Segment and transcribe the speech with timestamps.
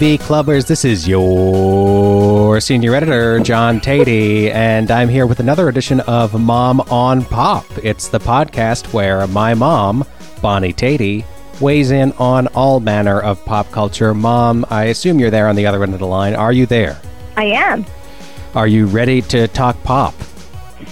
[0.00, 0.66] TV Clubbers.
[0.66, 6.80] This is your senior editor, John Teti, and I'm here with another edition of Mom
[6.90, 7.66] on Pop.
[7.82, 10.06] It's the podcast where my mom,
[10.40, 11.26] Bonnie Teti,
[11.60, 14.14] weighs in on all manner of pop culture.
[14.14, 16.34] Mom, I assume you're there on the other end of the line.
[16.34, 16.98] Are you there?
[17.36, 17.84] I am.
[18.54, 20.14] Are you ready to talk pop?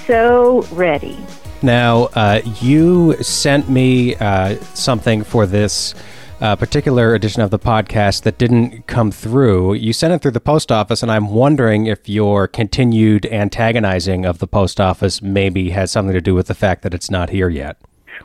[0.07, 1.19] So ready.
[1.63, 5.95] Now, uh, you sent me uh, something for this
[6.41, 9.75] uh, particular edition of the podcast that didn't come through.
[9.75, 14.39] You sent it through the post office, and I'm wondering if your continued antagonizing of
[14.39, 17.49] the post office maybe has something to do with the fact that it's not here
[17.49, 17.77] yet.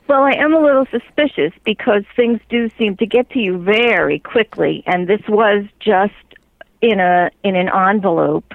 [0.07, 4.19] Well, I am a little suspicious because things do seem to get to you very
[4.19, 6.13] quickly, and this was just
[6.81, 8.53] in a in an envelope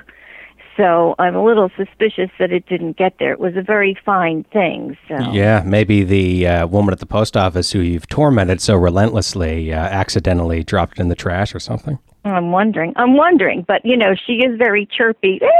[0.78, 3.32] so I'm a little suspicious that it didn't get there.
[3.32, 4.96] It was a very fine thing.
[5.08, 9.72] So yeah, maybe the uh, woman at the post office who you've tormented so relentlessly
[9.72, 11.98] uh, accidentally dropped it in the trash or something.
[12.24, 12.92] I'm wondering.
[12.96, 15.40] I'm wondering, but you know, she is very chirpy.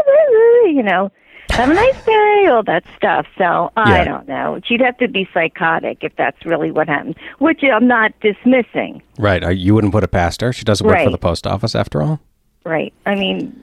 [0.65, 1.11] You know,
[1.51, 3.27] have a nice day, all that stuff.
[3.39, 4.61] So I don't know.
[4.65, 9.03] She'd have to be psychotic if that's really what happened, which I'm not dismissing.
[9.19, 9.43] Right.
[9.43, 10.53] Uh, you wouldn't put it past her.
[10.53, 12.21] She doesn't work for the post office after all.
[12.65, 12.93] Right.
[13.07, 13.63] I mean,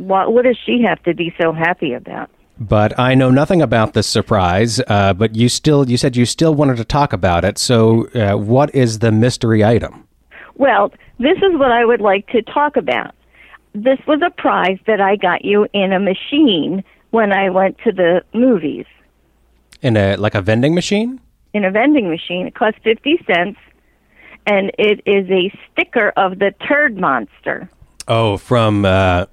[0.00, 2.30] what what does she have to be so happy about?
[2.58, 4.80] But I know nothing about this surprise.
[4.86, 7.56] Uh, but you still, you said you still wanted to talk about it.
[7.56, 10.06] So, uh, what is the mystery item?
[10.56, 13.14] Well, this is what I would like to talk about.
[13.74, 17.92] This was a prize that I got you in a machine when I went to
[17.92, 18.84] the movies.
[19.80, 21.18] In a like a vending machine?
[21.54, 22.46] In a vending machine.
[22.46, 23.58] It cost 50 cents
[24.46, 27.68] and it is a sticker of the turd monster.
[28.08, 29.26] Oh, from uh,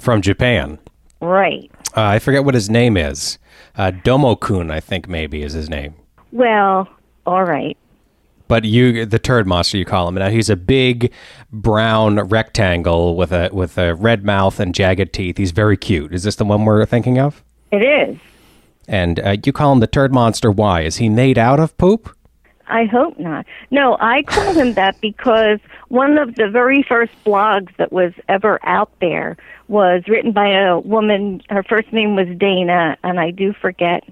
[0.00, 0.78] from Japan.
[1.20, 1.70] Right.
[1.96, 3.38] Uh, I forget what his name is.
[3.76, 5.94] Uh, Domo-kun, I think maybe is his name.
[6.32, 6.88] Well,
[7.26, 7.76] all right.
[8.48, 10.16] But you, the turd monster, you call him.
[10.16, 11.12] Now he's a big
[11.50, 15.38] brown rectangle with a with a red mouth and jagged teeth.
[15.38, 16.12] He's very cute.
[16.12, 17.42] Is this the one we're thinking of?
[17.70, 18.18] It is.
[18.88, 20.50] And uh, you call him the turd monster.
[20.50, 22.14] Why is he made out of poop?
[22.66, 23.46] I hope not.
[23.70, 25.58] No, I call him that because
[25.88, 29.36] one of the very first blogs that was ever out there
[29.68, 31.42] was written by a woman.
[31.50, 34.04] Her first name was Dana, and I do forget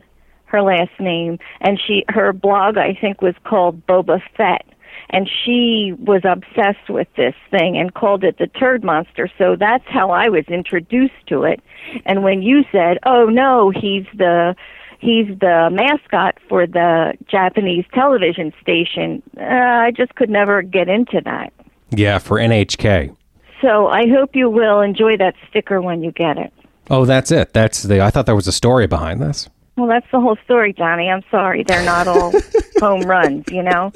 [0.47, 1.39] her last name.
[1.61, 4.67] And she, her blog, I think, was called Boba Fett.
[5.11, 9.29] And she was obsessed with this thing and called it the turd monster.
[9.39, 11.61] So that's how I was introduced to it.
[12.05, 14.55] And when you said, "Oh no, he's the
[15.01, 19.23] he's the mascot for the Japanese television station.
[19.37, 21.53] Uh, I just could never get into that.
[21.91, 23.15] Yeah, for NHK.
[23.61, 26.53] So I hope you will enjoy that sticker when you get it.
[26.89, 27.53] Oh, that's it.
[27.53, 28.01] That's the.
[28.01, 29.49] I thought there was a story behind this.
[29.77, 31.09] Well, that's the whole story, Johnny.
[31.09, 31.63] I'm sorry.
[31.63, 32.33] They're not all
[32.81, 33.93] home runs, you know?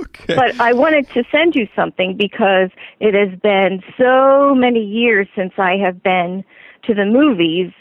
[0.00, 0.34] Okay.
[0.34, 5.52] But I wanted to send you something because it has been so many years since
[5.58, 6.44] I have been
[6.84, 7.72] to the movies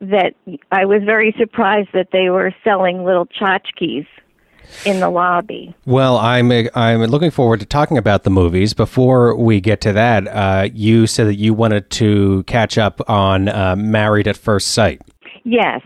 [0.00, 0.34] that
[0.70, 4.06] I was very surprised that they were selling little tchotchkes
[4.84, 5.74] in the lobby.
[5.84, 8.74] Well, I'm I'm looking forward to talking about the movies.
[8.74, 13.48] Before we get to that, uh, you said that you wanted to catch up on
[13.48, 15.02] uh, Married at First Sight.
[15.44, 15.82] Yes.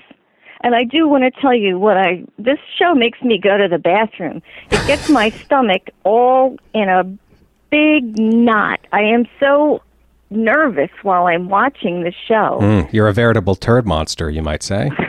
[0.62, 3.68] And I do want to tell you what I this show makes me go to
[3.68, 4.42] the bathroom.
[4.70, 7.04] It gets my stomach all in a
[7.70, 8.80] big knot.
[8.92, 9.82] I am so
[10.30, 12.58] nervous while I'm watching the show.
[12.60, 14.90] Mm, you're a veritable turd monster, you might say.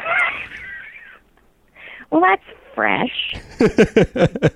[2.12, 2.44] Well, that's
[2.76, 3.36] fresh.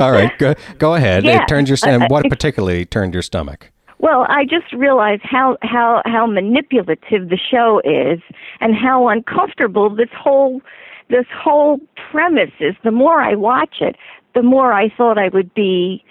[0.00, 1.24] All right, go, go ahead.
[1.24, 1.42] Yeah.
[1.42, 2.10] It turned your stomach.
[2.10, 3.70] What particularly turned your stomach?
[3.98, 8.20] Well, I just realized how how how manipulative the show is
[8.60, 10.62] and how uncomfortable this whole
[11.10, 11.78] this whole
[12.10, 12.74] premise is.
[12.84, 13.96] The more I watch it,
[14.34, 16.02] the more I thought I would be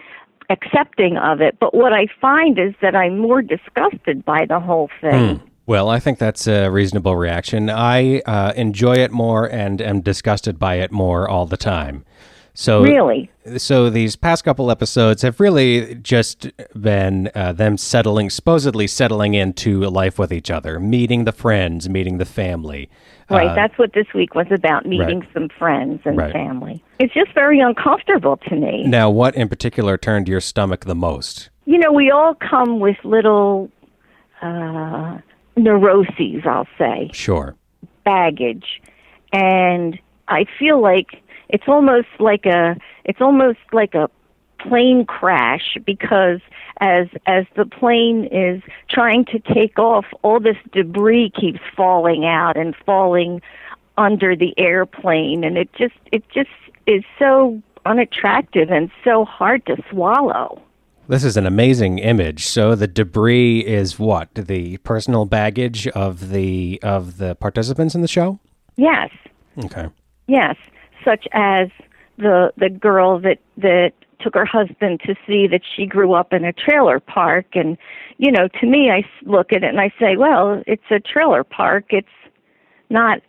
[0.50, 1.58] accepting of it.
[1.60, 5.42] But what I find is that I'm more disgusted by the whole thing.
[5.66, 7.70] Well, I think that's a reasonable reaction.
[7.70, 12.06] I uh, enjoy it more and am disgusted by it more all the time.
[12.54, 13.30] So Really?
[13.58, 19.82] so these past couple episodes have really just been uh, them settling, supposedly settling into
[19.82, 22.90] life with each other, meeting the friends, meeting the family.
[23.30, 25.30] Right, Uh, that's what this week was about meeting right.
[25.34, 26.32] some friends and Right.
[26.32, 26.82] family.
[27.00, 28.84] It's just very uncomfortable to me.
[28.86, 31.50] now, what in particular turned your stomach the most?
[31.66, 33.70] you know, we all come with little
[34.42, 35.18] uh,
[35.58, 37.56] neuroses, I'll say, Sure.
[38.06, 38.82] baggage,
[39.34, 40.00] and
[40.30, 44.10] I feel like it's almost like a it's almost like a
[44.60, 46.40] plane crash because
[46.80, 52.58] as as the plane is trying to take off, all this debris keeps falling out
[52.58, 53.42] and falling
[53.98, 56.50] under the airplane, and it just it just
[56.86, 60.62] is so unattractive and so hard to swallow.
[61.10, 62.46] This is an amazing image.
[62.46, 64.28] So the debris is what?
[64.36, 68.40] The personal baggage of the of the participants in the show?
[68.76, 69.10] Yes,
[69.64, 69.88] Okay.
[70.28, 70.56] yes,
[71.04, 71.70] such as
[72.18, 76.44] the the girl that that took her husband to see that she grew up in
[76.46, 77.46] a trailer park.
[77.54, 77.78] And
[78.18, 81.44] you know to me i look at it and I say well it's a trailer
[81.44, 81.86] park.
[81.90, 82.08] It's
[82.90, 83.22] not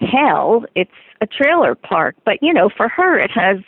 [0.00, 0.64] hell.
[0.74, 2.16] It's a trailer park.
[2.24, 3.58] But you know for her it has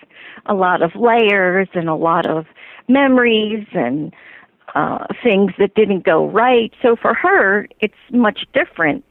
[0.46, 2.46] a lot of layers and a lot of
[2.88, 4.12] memories and
[4.74, 6.72] uh things that didn't go right.
[6.82, 9.04] So for her it's much different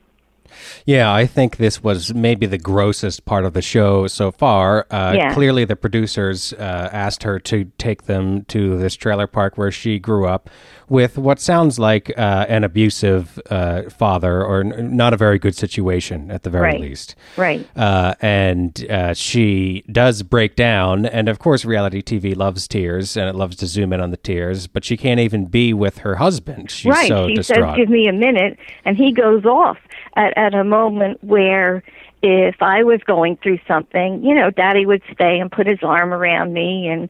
[0.86, 4.86] Yeah, I think this was maybe the grossest part of the show so far.
[4.92, 5.34] Uh, Yeah.
[5.34, 10.00] Clearly, the producers uh, asked her to take them to this trailer park where she
[10.00, 10.50] grew up
[10.88, 15.56] with what sounds like uh, an abusive uh, father or n- not a very good
[15.56, 16.80] situation at the very Right.
[16.82, 17.16] least.
[17.38, 21.06] right Uh, and uh, she does break down.
[21.06, 24.18] And of course, reality TV loves tears and it loves to zoom in on the
[24.18, 26.70] tears, but she can't even be with her husband.
[26.72, 27.08] She's right.
[27.08, 27.72] so she distraught.
[27.72, 29.78] says, "Give me a minute," and he goes off
[30.16, 31.84] at at a moment where,
[32.22, 36.14] if I was going through something, you know, Daddy would stay and put his arm
[36.14, 37.10] around me, and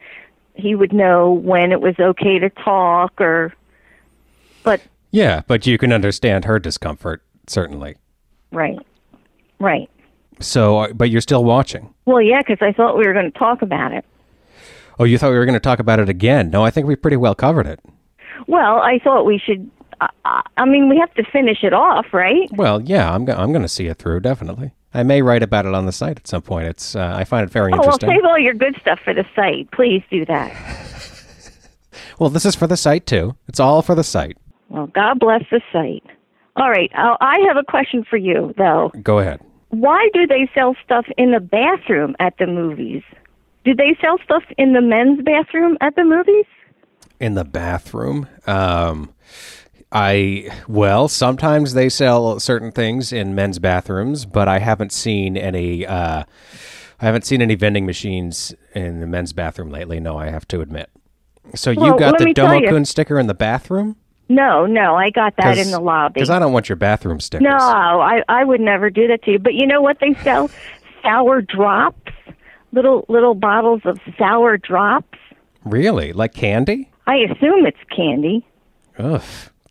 [0.56, 3.54] he would know when it was okay to talk, or.
[4.64, 4.82] But
[5.12, 7.96] yeah, but you can understand her discomfort, certainly.
[8.52, 8.80] right,
[9.60, 9.90] right.
[10.40, 11.94] So, uh, but you're still watching.
[12.06, 14.04] Well, yeah, because I thought we were going to talk about it.
[15.00, 16.50] Oh, you thought we were going to talk about it again?
[16.50, 17.80] No, I think we pretty well covered it.
[18.48, 19.70] Well, I thought we should.
[20.02, 22.50] I, I mean, we have to finish it off, right?
[22.54, 24.72] Well, yeah, I'm go- I'm going to see it through definitely.
[24.94, 26.68] I may write about it on the site at some point.
[26.68, 28.10] It's uh, I find it very Oh, well, interesting.
[28.12, 29.70] save all your good stuff for the site.
[29.72, 30.54] Please do that.
[32.20, 33.36] well, this is for the site too.
[33.48, 34.38] It's all for the site.
[34.70, 36.04] Well, God bless the site.
[36.58, 38.92] All right, uh, I have a question for you, though.
[39.04, 39.42] Go ahead.
[39.70, 43.04] Why do they sell stuff in the bathroom at the movies?
[43.66, 46.46] Do they sell stuff in the men's bathroom at the movies?
[47.20, 49.14] In the bathroom, um,
[49.96, 55.86] I well, sometimes they sell certain things in men's bathrooms, but I haven't seen any.
[55.86, 56.26] Uh,
[57.00, 60.02] I haven't seen any vending machines in the men's bathroom lately.
[60.02, 60.90] No, I have to admit.
[61.56, 62.62] So you Well, got the me tell you.
[62.62, 63.96] Domo-kun sticker in the bathroom?
[64.28, 66.16] No, no, I got that in the lobby.
[66.16, 67.46] Because I don't want your bathroom stickers.
[67.46, 69.40] No, I I would never do that to you.
[69.40, 70.50] But you know what they sell?
[71.04, 72.12] sour drops,
[72.74, 75.18] little little bottles of sour drops.
[75.64, 76.12] Really?
[76.12, 76.92] Like candy?
[77.08, 78.46] I assume it's candy
[78.98, 79.22] Ugh,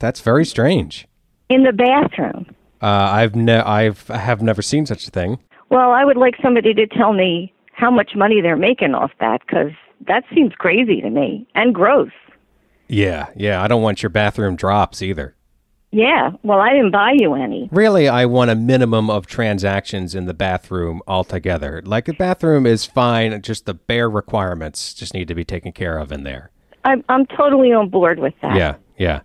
[0.04, 1.06] that's very strange.
[1.48, 2.46] in the bathroom.
[2.82, 5.38] Uh, I've ne- I've I have never seen such a thing.
[5.70, 9.40] Well, I would like somebody to tell me how much money they're making off that
[9.46, 9.72] because
[10.06, 12.10] that seems crazy to me and gross.
[12.88, 13.62] Yeah, yeah.
[13.62, 15.34] I don't want your bathroom drops either.
[15.90, 17.68] Yeah, well, I didn't buy you any.
[17.70, 21.80] Really, I want a minimum of transactions in the bathroom altogether.
[21.84, 25.96] Like the bathroom is fine, just the bare requirements just need to be taken care
[25.98, 26.50] of in there.
[26.84, 28.56] I'm I'm totally on board with that.
[28.56, 29.20] Yeah, yeah.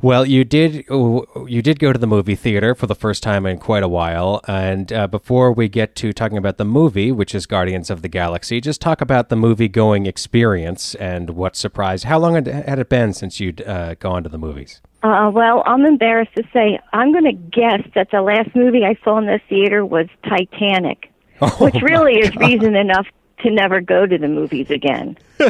[0.00, 3.58] Well, you did you did go to the movie theater for the first time in
[3.58, 7.46] quite a while, and uh, before we get to talking about the movie, which is
[7.46, 12.04] Guardians of the Galaxy, just talk about the movie going experience and what surprised.
[12.04, 14.80] How long had had it been since you'd uh, gone to the movies?
[15.02, 18.96] Uh, well, I'm embarrassed to say I'm going to guess that the last movie I
[19.04, 21.12] saw in the theater was Titanic,
[21.60, 23.06] which really is reason enough
[23.42, 25.18] to never go to the movies again.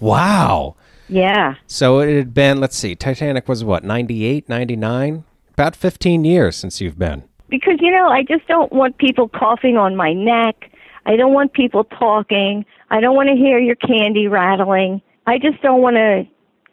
[0.00, 0.76] Wow.
[1.08, 1.54] Yeah.
[1.66, 5.24] So it had been, let's see, Titanic was what, 98, 99?
[5.52, 7.24] About 15 years since you've been.
[7.48, 10.70] Because, you know, I just don't want people coughing on my neck.
[11.06, 12.64] I don't want people talking.
[12.90, 15.02] I don't want to hear your candy rattling.
[15.26, 16.24] I just don't want to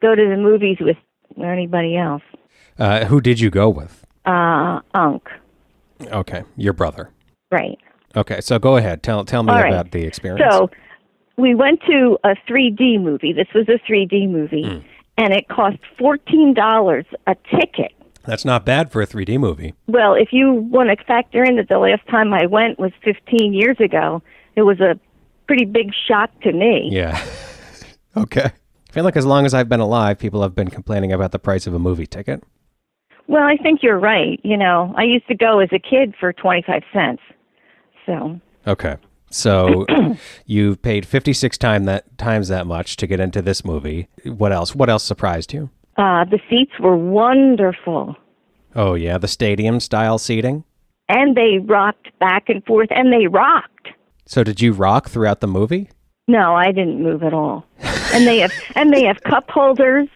[0.02, 0.98] go to the movies with
[1.42, 2.24] anybody else.
[2.80, 4.06] Uh, who did you go with?
[4.26, 5.30] Uh, Unc.
[6.02, 7.12] Okay, your brother.
[7.52, 7.78] Right.
[8.16, 9.04] Okay, so go ahead.
[9.04, 9.72] Tell tell me right.
[9.72, 10.54] about the experience.
[10.54, 10.70] So
[11.38, 13.34] we went to a 3D movie.
[13.34, 14.80] This was a 3D movie, Hmm.
[15.18, 17.92] and it cost $14 a ticket.
[18.26, 19.74] That's not bad for a 3D movie.
[19.88, 23.54] Well, if you want to factor in that the last time I went was 15
[23.54, 24.22] years ago,
[24.56, 25.00] it was a
[25.48, 26.90] pretty big shock to me.
[26.92, 27.20] Yeah.
[28.18, 28.46] okay.
[28.90, 31.40] I feel like as long as I've been alive, people have been complaining about the
[31.40, 32.44] price of a movie ticket.
[33.28, 34.40] Well, I think you're right.
[34.44, 37.22] You know, I used to go as a kid for 25 cents.
[38.06, 38.98] So, Okay.
[39.32, 39.86] So
[40.46, 44.08] you've paid 56 time that times that much to get into this movie.
[44.26, 44.76] What else?
[44.76, 45.70] What else surprised you?
[45.98, 48.16] uh, the seats were wonderful.
[48.76, 50.64] Oh yeah, the stadium style seating.
[51.10, 53.90] And they rocked back and forth, and they rocked.
[54.26, 55.90] So did you rock throughout the movie?
[56.28, 57.66] No, I didn't move at all.
[58.14, 60.08] and they have and they have cup holders.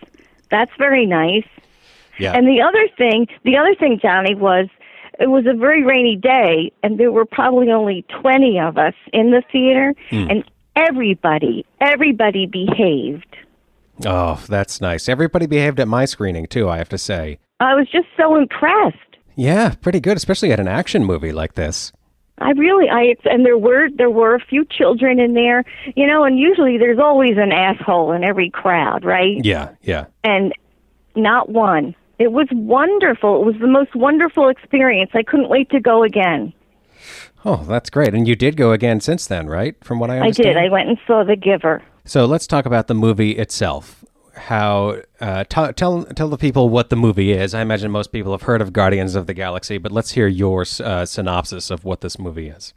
[0.50, 1.46] That's very nice.
[2.18, 2.32] Yeah.
[2.34, 4.68] And the other thing, the other thing, Johnny, was
[5.20, 9.32] it was a very rainy day, and there were probably only twenty of us in
[9.32, 10.28] the theater, hmm.
[10.30, 10.44] and
[10.76, 13.36] everybody, everybody behaved.
[14.06, 15.08] Oh, that's nice.
[15.08, 17.40] Everybody behaved at my screening too, I have to say.
[17.60, 18.98] I was just so impressed.
[19.36, 21.92] Yeah, pretty good, especially at an action movie like this.
[22.40, 25.64] I really, I and there were there were a few children in there,
[25.96, 29.44] you know, and usually there's always an asshole in every crowd, right?
[29.44, 30.08] Yeah, yeah.
[30.24, 30.54] And
[31.16, 31.96] not one.
[32.18, 33.42] It was wonderful.
[33.42, 35.12] It was the most wonderful experience.
[35.14, 36.54] I couldn't wait to go again.
[37.44, 38.14] Oh, that's great.
[38.14, 39.76] And you did go again since then, right?
[39.84, 40.50] From what I understand.
[40.50, 40.66] I did.
[40.66, 41.84] I went and saw The Giver.
[42.06, 44.04] So let's talk about the movie itself.
[44.36, 47.54] How uh, t- tell tell the people what the movie is.
[47.54, 50.66] I imagine most people have heard of Guardians of the Galaxy, but let's hear your
[50.84, 52.74] uh, synopsis of what this movie is.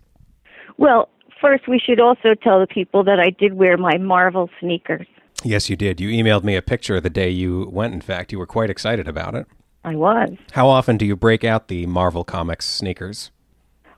[0.76, 1.08] Well,
[1.40, 5.06] first we should also tell the people that I did wear my Marvel sneakers.
[5.44, 6.00] Yes, you did.
[6.00, 7.94] You emailed me a picture the day you went.
[7.94, 9.46] In fact, you were quite excited about it.
[9.84, 10.30] I was.
[10.52, 13.30] How often do you break out the Marvel Comics sneakers?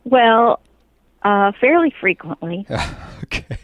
[0.05, 0.61] Well,
[1.23, 2.67] uh, fairly frequently.
[3.25, 3.57] okay.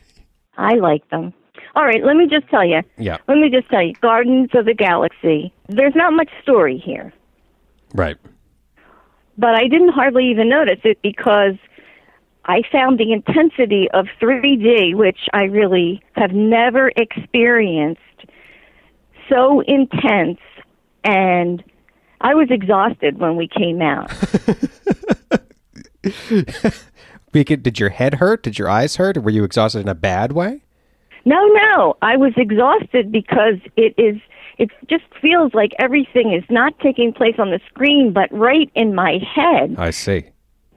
[0.57, 1.35] I like them.
[1.75, 2.81] All right, let me just tell you.
[2.97, 3.19] Yeah.
[3.29, 3.93] Let me just tell you.
[4.01, 5.53] Guardians of the Galaxy.
[5.69, 7.13] There's not much story here,
[7.93, 8.17] Right.
[9.37, 11.55] but I didn't hardly even notice it because
[12.47, 18.01] I found the intensity of 3D, which I really have never experienced,
[19.29, 20.39] so intense,
[21.03, 21.63] and
[22.21, 24.11] I was exhausted when we came out.
[27.33, 28.45] Did your head hurt?
[28.45, 29.23] Did your eyes hurt?
[29.23, 30.63] Were you exhausted in a bad way?
[31.25, 31.97] No, no.
[32.01, 34.17] I was exhausted because it is
[34.59, 38.95] it just feels like everything is not taking place on the screen but right in
[38.95, 39.75] my head.
[39.77, 40.27] I see.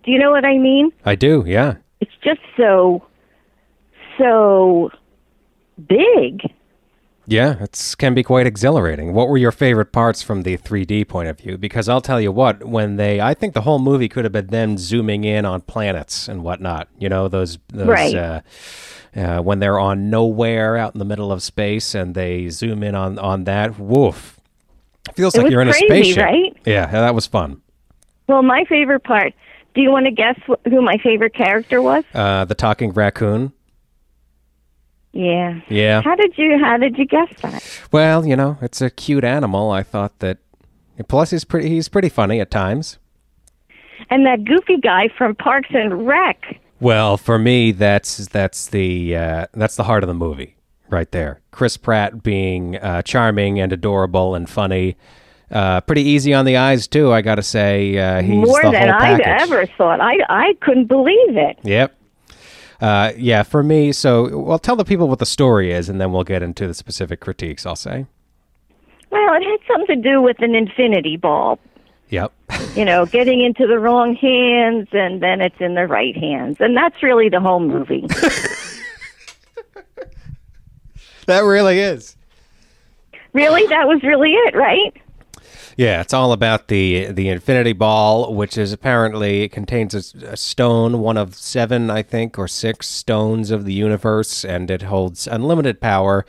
[0.03, 0.91] Do you know what I mean?
[1.05, 1.43] I do.
[1.45, 1.75] Yeah.
[2.01, 3.03] It's just so
[4.17, 4.89] so
[5.87, 6.41] big.
[7.27, 9.13] Yeah, it can be quite exhilarating.
[9.13, 11.59] What were your favorite parts from the 3D point of view?
[11.59, 14.47] Because I'll tell you what, when they, I think the whole movie could have been
[14.47, 16.87] them zooming in on planets and whatnot.
[16.97, 18.15] You know, those, those Right.
[18.15, 18.41] uh,
[19.15, 22.95] uh, when they're on nowhere out in the middle of space and they zoom in
[22.95, 23.77] on, on that.
[23.77, 24.39] Woof.
[25.07, 26.23] It feels It like you're in a spaceship.
[26.23, 26.57] right?
[26.65, 27.61] Yeah, that was fun.
[28.27, 29.33] Well, my favorite part.
[29.75, 32.03] Do you want to guess wh- who my favorite character was?
[32.13, 33.53] Uh, the talking raccoon.
[35.11, 35.59] Yeah.
[35.69, 36.01] Yeah.
[36.01, 37.63] How did you How did you guess that?
[37.91, 39.71] Well, you know, it's a cute animal.
[39.71, 40.37] I thought that.
[41.07, 41.69] Plus, he's pretty.
[41.69, 42.97] He's pretty funny at times.
[44.09, 46.59] And that goofy guy from Parks and Rec.
[46.81, 50.55] Well, for me, that's that's the uh, that's the heart of the movie
[50.89, 51.41] right there.
[51.51, 54.95] Chris Pratt being uh, charming and adorable and funny,
[55.51, 57.11] uh, pretty easy on the eyes too.
[57.11, 59.99] I got to say, uh, he's More the than whole I'd ever thought.
[60.01, 61.57] I I couldn't believe it.
[61.63, 61.95] Yep.
[62.81, 63.91] Uh, yeah, for me.
[63.91, 66.73] So, well, tell the people what the story is, and then we'll get into the
[66.73, 67.65] specific critiques.
[67.65, 68.05] I'll say.
[69.11, 71.59] Well, it had something to do with an infinity ball.
[72.09, 72.31] Yep.
[72.75, 76.57] You know, getting into the wrong hands and then it's in the right hands.
[76.59, 78.05] And that's really the whole movie.
[81.27, 82.15] that really is.
[83.33, 83.65] really?
[83.67, 84.93] That was really it, right?
[85.79, 90.35] Yeah, it's all about the the Infinity Ball, which is apparently it contains a, a
[90.35, 95.25] stone, one of seven, I think, or six stones of the universe, and it holds
[95.25, 96.25] unlimited power.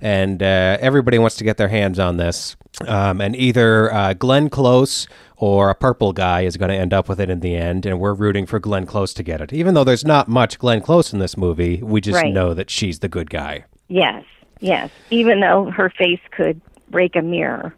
[0.00, 2.56] And uh, everybody wants to get their hands on this.
[2.88, 7.06] Um, and either uh, Glenn Close or a purple guy is going to end up
[7.06, 9.52] with it in the end, and we're rooting for Glenn Close to get it.
[9.52, 12.32] Even though there's not much Glenn Close in this movie, we just Right.
[12.32, 13.64] know that she's the good guy.
[13.88, 14.24] Yes.
[14.60, 14.90] Yes.
[15.10, 17.74] Even though her face could break a mirror,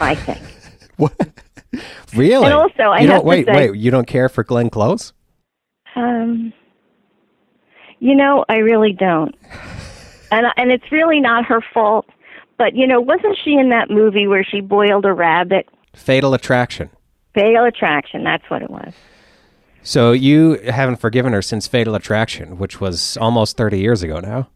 [0.00, 0.38] I think.
[0.96, 1.12] What?
[2.14, 2.44] really?
[2.44, 3.76] And also, I you don't to wait, say- wait.
[3.76, 5.12] You don't care for Glenn Close?
[5.96, 6.52] Um,
[7.98, 9.34] you know, I really don't.
[10.30, 12.06] And and it's really not her fault.
[12.58, 15.68] But you know, wasn't she in that movie where she boiled a rabbit?
[15.94, 16.90] Fatal Attraction.
[17.34, 18.24] Fatal Attraction.
[18.24, 18.92] That's what it was.
[19.82, 24.48] So you haven't forgiven her since Fatal Attraction, which was almost 30 years ago now.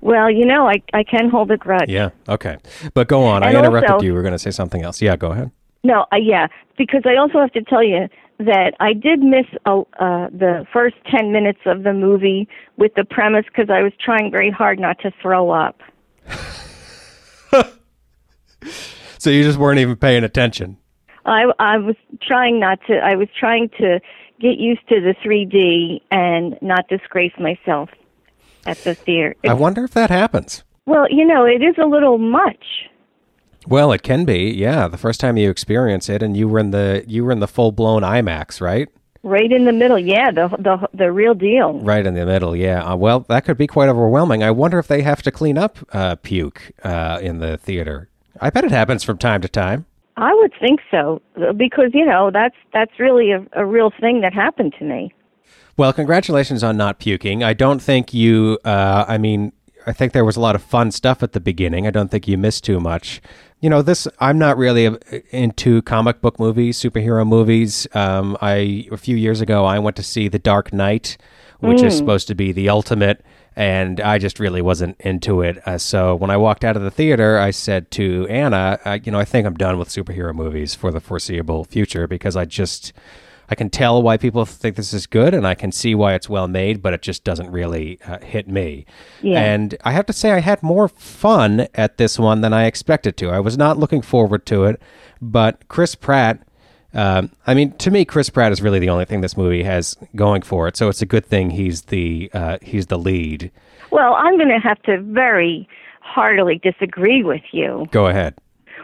[0.00, 1.88] Well, you know, I I can hold a grudge.
[1.88, 2.10] Yeah.
[2.28, 2.56] Okay.
[2.94, 3.42] But go on.
[3.42, 4.12] And I interrupted also- you.
[4.12, 5.02] We were going to say something else.
[5.02, 5.50] Yeah, go ahead.
[5.82, 9.80] No, uh, yeah, because I also have to tell you that I did miss uh,
[9.98, 14.30] uh, the first ten minutes of the movie with the premise because I was trying
[14.30, 15.80] very hard not to throw up.
[19.20, 20.78] So you just weren't even paying attention.
[21.26, 22.94] I I was trying not to.
[22.94, 24.00] I was trying to
[24.40, 27.90] get used to the 3D and not disgrace myself
[28.66, 29.34] at the theater.
[29.46, 30.62] I wonder if that happens.
[30.86, 32.64] well, you know, it is a little much.
[33.66, 34.50] Well, it can be.
[34.50, 37.40] Yeah, the first time you experience it and you were in the you were in
[37.40, 38.88] the full-blown IMAX, right?
[39.22, 41.74] Right in the middle, yeah, the the the real deal.
[41.80, 42.56] Right in the middle.
[42.56, 42.82] Yeah.
[42.82, 44.42] Uh, well, that could be quite overwhelming.
[44.42, 48.08] I wonder if they have to clean up uh, puke uh, in the theater.
[48.40, 49.84] I bet it happens from time to time.
[50.16, 51.20] I would think so
[51.56, 55.12] because you know that's that's really a, a real thing that happened to me.
[55.76, 57.42] Well, congratulations on not puking.
[57.42, 58.58] I don't think you.
[58.64, 59.52] Uh, I mean,
[59.86, 61.86] I think there was a lot of fun stuff at the beginning.
[61.86, 63.20] I don't think you missed too much.
[63.60, 64.96] You know, this I'm not really
[65.30, 67.86] into comic book movies, superhero movies.
[67.94, 71.16] Um, I a few years ago I went to see The Dark Knight,
[71.60, 73.22] which is supposed to be the ultimate,
[73.54, 75.58] and I just really wasn't into it.
[75.66, 79.12] Uh, so when I walked out of the theater, I said to Anna, uh, you
[79.12, 82.94] know, I think I'm done with superhero movies for the foreseeable future because I just
[83.50, 86.28] I can tell why people think this is good, and I can see why it's
[86.28, 88.86] well made, but it just doesn't really uh, hit me.
[89.22, 89.40] Yeah.
[89.40, 93.16] And I have to say, I had more fun at this one than I expected
[93.18, 93.30] to.
[93.30, 94.80] I was not looking forward to it,
[95.20, 96.46] but Chris Pratt.
[96.94, 99.96] Um, I mean, to me, Chris Pratt is really the only thing this movie has
[100.14, 100.76] going for it.
[100.76, 103.50] So it's a good thing he's the uh, he's the lead.
[103.90, 105.68] Well, I'm going to have to very
[106.00, 107.86] heartily disagree with you.
[107.90, 108.34] Go ahead.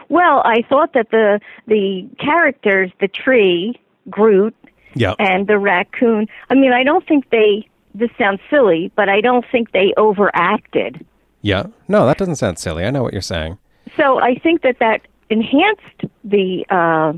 [0.09, 4.55] Well, I thought that the the characters, the tree, Groot,
[4.95, 5.13] Yeah.
[5.19, 6.27] and the raccoon.
[6.49, 7.67] I mean, I don't think they.
[7.95, 11.03] This sounds silly, but I don't think they overacted.
[11.41, 11.63] Yeah.
[11.87, 12.85] No, that doesn't sound silly.
[12.85, 13.57] I know what you're saying.
[13.95, 17.13] So I think that that enhanced the uh,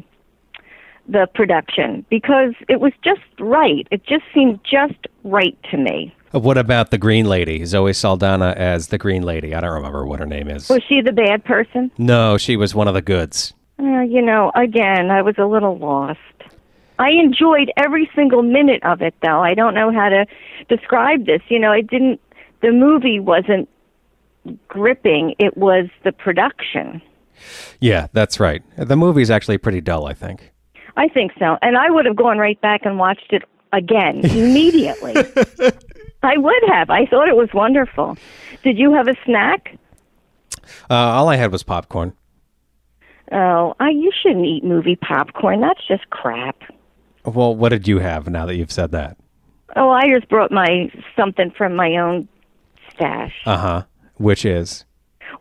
[1.08, 3.88] the production because it was just right.
[3.92, 6.14] It just seemed just right to me.
[6.34, 7.66] Uh, What about the Green Lady?
[7.66, 9.54] Zoe Saldana as the Green Lady.
[9.56, 10.70] I don't remember what her name is.
[10.70, 11.92] Was she the bad person?
[11.98, 13.54] No, she was one of the goods.
[13.80, 16.20] Uh, you know, again, I was a little lost.
[17.00, 19.42] I enjoyed every single minute of it, though.
[19.42, 20.26] I don't know how to
[20.68, 21.42] describe this.
[21.50, 22.20] You know, it didn't.
[22.62, 23.70] The movie wasn't
[24.68, 25.34] gripping.
[25.40, 27.02] It was the production.
[27.80, 28.62] Yeah, that's right.
[28.78, 30.52] The movie's actually pretty dull, I think.
[30.98, 31.58] I think so.
[31.62, 35.16] And I would have gone right back and watched it again immediately.
[36.22, 36.90] I would have.
[36.90, 38.18] I thought it was wonderful.
[38.64, 39.78] Did you have a snack?
[40.90, 42.14] Uh, all I had was popcorn.
[43.32, 45.62] Oh, I, you shouldn't eat movie popcorn.
[45.62, 46.58] That's just crap.
[47.26, 49.18] Well, what did you have now that you've said that?
[49.76, 52.28] Oh, I just brought my something from my own
[52.94, 53.34] stash.
[53.46, 53.84] Uh huh.
[54.16, 54.86] Which is?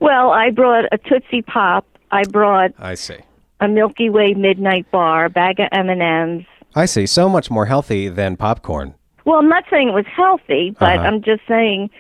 [0.00, 1.86] Well, I brought a Tootsie Pop.
[2.10, 3.16] I brought I see.
[3.60, 6.44] a Milky Way Midnight Bar, a bag of M&Ms.
[6.74, 7.06] I see.
[7.06, 8.94] So much more healthy than popcorn.
[9.24, 11.06] Well, I'm not saying it was healthy, but Uh-huh.
[11.06, 11.90] I'm just saying.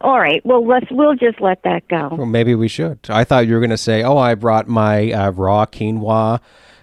[0.00, 0.44] All right.
[0.44, 2.08] Well, let's we'll just let that go.
[2.16, 2.98] Well, maybe we should.
[3.08, 6.40] I thought you were going to say, "Oh, I brought my uh, raw quinoa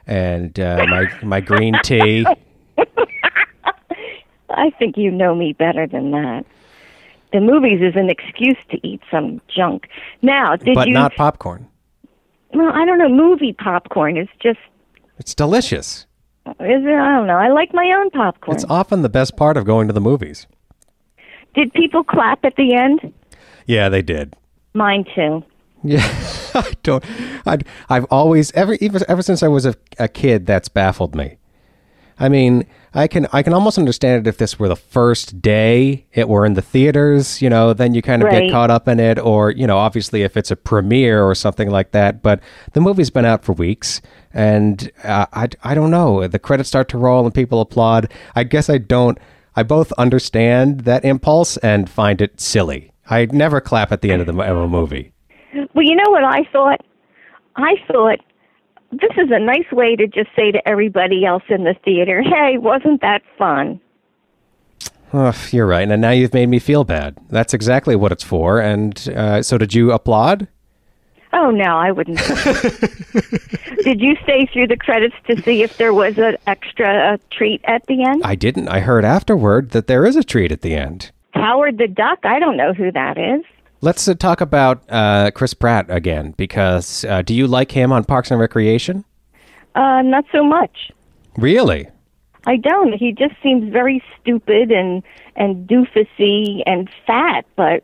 [0.09, 2.25] and uh, my my green tea."
[4.49, 6.45] I think you know me better than that.
[7.31, 9.87] The movies is an excuse to eat some junk.
[10.21, 10.93] Now, did but you?
[10.93, 11.67] not popcorn.
[12.53, 13.09] well, I don't know.
[13.09, 14.59] Movie popcorn is just.
[15.19, 16.07] It's delicious.
[16.47, 16.93] Is it?
[16.93, 17.37] I don't know.
[17.37, 18.55] I like my own popcorn.
[18.55, 20.47] It's often the best part of going to the movies.
[21.53, 23.13] Did people clap at the end?
[23.67, 24.35] Yeah, they did.
[24.73, 25.43] Mine too.
[25.83, 26.03] Yeah,
[26.55, 27.03] I don't.
[27.45, 27.57] I
[27.89, 31.37] I've always ever even ever since I was a, a kid that's baffled me.
[32.19, 36.05] I mean, I can I can almost understand it if this were the first day
[36.11, 38.41] it were in the theaters, you know, then you kind of Right.
[38.41, 41.69] get caught up in it or, you know, obviously if it's a premiere or something
[41.69, 42.41] like that, but
[42.73, 44.01] the movie's been out for weeks
[44.33, 48.11] and uh, I I don't know, the credits start to roll and people applaud.
[48.35, 49.17] I guess I don't
[49.55, 52.91] I both understand that impulse and find it silly.
[53.09, 55.13] I never clap at the end of the of a movie.
[55.53, 56.81] Well, you know what I thought?
[57.55, 58.19] I thought
[58.91, 62.57] this is a nice way to just say to everybody else in the theater, "Hey,
[62.57, 63.79] wasn't that fun?"
[65.11, 65.89] Ugh, you're right.
[65.89, 67.17] And now you've made me feel bad.
[67.29, 68.59] That's exactly what it's for.
[68.59, 70.47] And uh, so, did you applaud?
[71.31, 72.17] Oh no, I wouldn't.
[73.83, 77.61] Did you stay through the credits to see if there was an extra uh, treat
[77.65, 78.23] at the end?
[78.25, 78.67] I didn't.
[78.67, 81.11] I heard afterward that there is a treat at the end.
[81.31, 82.19] Howard the Duck?
[82.23, 83.43] I don't know who that is.
[83.81, 88.03] Let's uh, talk about uh, Chris Pratt again, because uh, do you like him on
[88.03, 89.05] Parks and Recreation?
[89.73, 90.91] Uh, not so much.
[91.37, 91.87] Really?
[92.45, 92.93] I don't.
[92.93, 95.03] He just seems very stupid and
[95.35, 97.45] and doofusy and fat.
[97.55, 97.83] But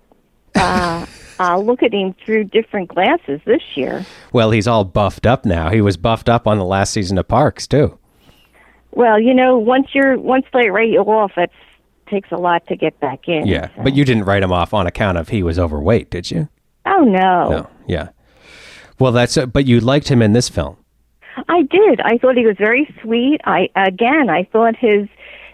[0.55, 1.05] uh,
[1.39, 4.05] I'll look at him through different glasses this year.
[4.33, 5.69] Well, he's all buffed up now.
[5.69, 7.97] He was buffed up on the last season of Parks too.
[8.91, 11.51] Well, you know, once you're once they write you off, it
[12.07, 13.45] takes a lot to get back in.
[13.47, 13.83] Yeah, so.
[13.83, 16.49] but you didn't write him off on account of he was overweight, did you?
[16.85, 17.49] Oh no.
[17.49, 17.69] No.
[17.87, 18.09] Yeah.
[18.99, 19.37] Well, that's.
[19.37, 20.77] Uh, but you liked him in this film.
[21.49, 21.99] I did.
[22.01, 23.41] I thought he was very sweet.
[23.45, 25.07] I again, I thought his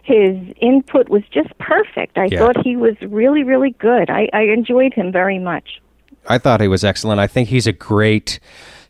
[0.04, 2.18] his input was just perfect.
[2.18, 2.40] I Yeah.
[2.40, 4.10] thought he was really, really good.
[4.10, 5.82] I, I enjoyed him very much.
[6.28, 7.20] I thought he was excellent.
[7.20, 8.40] I think he's a great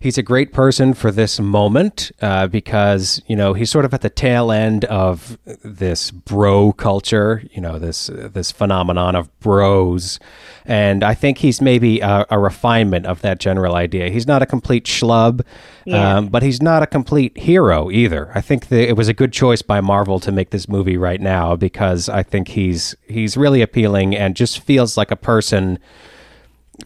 [0.01, 4.01] he's a great person for this moment uh, because you know he's sort of at
[4.01, 7.43] the tail end of this bro culture.
[7.51, 10.19] You know this this phenomenon of bros,
[10.65, 14.09] and I think he's maybe a, a refinement of that general idea.
[14.09, 15.41] He's not a complete schlub,
[15.85, 16.17] Yeah.
[16.17, 18.31] um, but he's not a complete hero either.
[18.35, 21.21] I think that it was a good choice by Marvel to make this movie right
[21.21, 25.77] now because I think he's he's really appealing and just feels like a person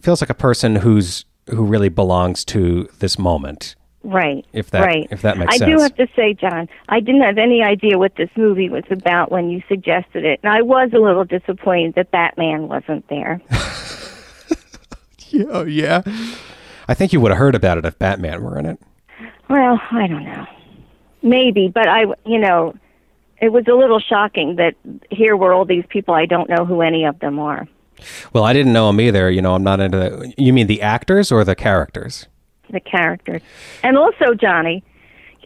[0.02, 3.74] feels like a person who's who really belongs to this moment.
[4.02, 4.44] Right.
[4.52, 5.08] If that- right.
[5.10, 5.68] if that makes I sense.
[5.68, 8.84] I do have to say, John, I didn't have any idea what this movie was
[8.90, 13.40] about when you suggested it, and I was a little disappointed that Batman wasn't there.
[15.50, 16.02] Oh yeah.
[16.88, 18.78] I think you would have heard about it if Batman were in it.
[19.50, 20.46] well, I don't know.
[21.22, 22.74] Maybe, but I, you know,
[23.42, 24.74] it was a little shocking that
[25.10, 27.66] here were all these people I don't know who any of them are.
[28.32, 29.30] Well, I didn't know him either.
[29.30, 29.98] You know, I'm not into.
[29.98, 32.26] The, you mean the actors or the characters?
[32.70, 33.42] the characters.
[33.82, 34.82] And also, Johnny,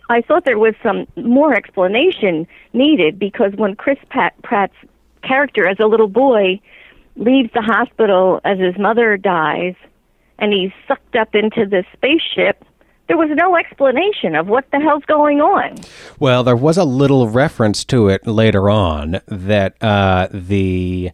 [0.09, 4.75] I thought there was some more explanation needed because when Chris Pat- Pratt's
[5.23, 6.61] character as a little boy
[7.17, 9.75] leaves the hospital as his mother dies
[10.39, 12.65] and he's sucked up into the spaceship,
[13.11, 15.77] there was no explanation of what the hell's going on.
[16.21, 21.11] Well, there was a little reference to it later on that uh, the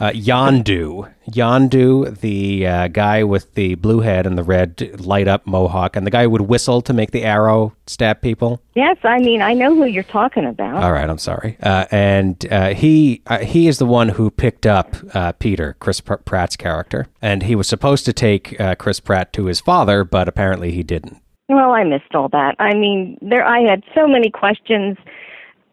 [0.00, 5.46] uh, Yondu, Yondu, the uh, guy with the blue head and the red light up
[5.46, 8.60] mohawk, and the guy who would whistle to make the arrow stab people.
[8.74, 10.82] Yes, I mean, I know who you're talking about.
[10.82, 11.58] All right, I'm sorry.
[11.62, 16.00] Uh, and uh, he uh, he is the one who picked up uh, Peter, Chris
[16.00, 20.02] Pr- Pratt's character, and he was supposed to take uh, Chris Pratt to his father,
[20.02, 21.22] but apparently he didn't.
[21.48, 22.56] Well, I missed all that.
[22.58, 24.96] I mean, there I had so many questions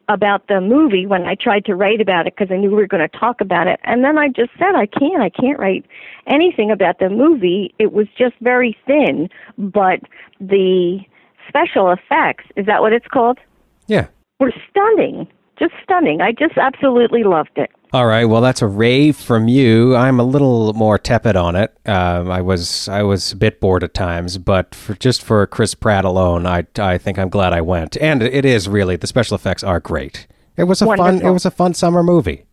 [0.09, 2.87] about the movie when I tried to write about it because I knew we were
[2.87, 3.79] going to talk about it.
[3.83, 5.21] And then I just said I can't.
[5.21, 5.85] I can't write
[6.27, 7.73] anything about the movie.
[7.79, 10.01] It was just very thin, but
[10.39, 10.99] the
[11.47, 13.39] special effects, is that what it's called?
[13.87, 14.07] Yeah.
[14.39, 15.27] Were stunning.
[15.57, 16.21] Just stunning.
[16.21, 17.71] I just absolutely loved it.
[17.93, 18.25] All right.
[18.25, 19.95] Well, that's a rave from you.
[19.95, 21.77] I'm a little more tepid on it.
[21.85, 25.75] Um, I was I was a bit bored at times, but for just for Chris
[25.75, 27.95] Pratt alone, I I think I'm glad I went.
[27.97, 30.25] And it is really the special effects are great.
[30.57, 32.45] It was a fun it was a fun summer movie.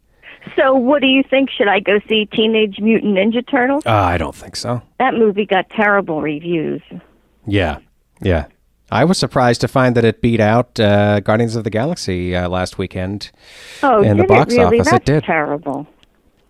[0.57, 1.51] So, what do you think?
[1.51, 3.85] Should I go see Teenage Mutant Ninja Turtles?
[3.87, 4.83] Uh, I don't think so.
[4.99, 6.83] That movie got terrible reviews.
[7.47, 7.79] Yeah,
[8.21, 8.47] yeah.
[8.91, 12.49] I was surprised to find that it beat out uh, Guardians of the Galaxy uh,
[12.49, 13.31] last weekend,
[13.83, 14.81] Oh, In the box it really?
[14.81, 15.25] office, it That's did.
[15.25, 15.87] terrible.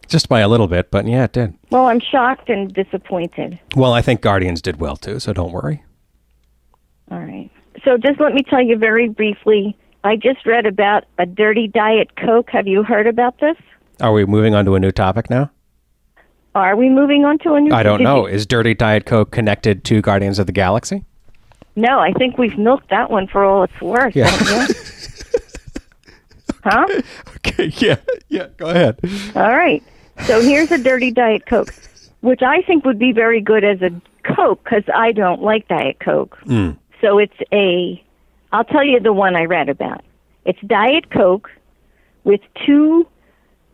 [0.09, 1.55] just by a little bit, but yeah, it did.
[1.71, 3.59] Well, I'm shocked and disappointed.
[3.77, 5.83] Well, I think Guardians did well too, so don't worry.
[7.11, 7.51] All right.
[7.85, 9.77] So just let me tell you very briefly.
[10.03, 12.49] I just read about a dirty diet Coke.
[12.51, 13.57] Have you heard about this?
[14.01, 15.51] Are we moving on to a new topic now?
[16.55, 17.73] Are we moving on to a new?
[17.73, 18.27] I don't know.
[18.27, 21.05] you- Is Dirty Diet Coke connected to Guardians of the Galaxy?
[21.77, 24.15] No, I think we've milked that one for all it's worth.
[24.15, 24.31] Yeah.
[26.65, 26.87] huh?
[27.37, 27.97] Okay, yeah,
[28.29, 28.49] yeah.
[28.57, 29.01] Go ahead.
[29.35, 29.83] All right.
[30.27, 31.75] So here's a dirty diet Coke,
[32.21, 33.91] which I think would be very good as a
[34.23, 36.39] Coke because I don't like diet Coke.
[36.45, 36.77] Mm.
[37.01, 38.03] So it's a.
[38.53, 40.05] I'll tell you the one I read about.
[40.45, 41.51] It's diet Coke
[42.25, 43.07] with two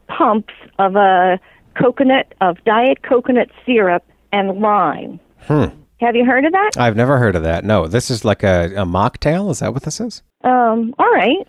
[0.09, 1.41] pumps of a
[1.75, 5.21] coconut of diet coconut syrup and lime.
[5.41, 5.67] Hmm.
[6.01, 6.73] Have you heard of that?
[6.77, 7.65] I've never heard of that.
[7.65, 9.51] No, this is like a, a mocktail.
[9.51, 10.23] Is that what this is?
[10.45, 10.95] Um.
[10.99, 11.47] All right.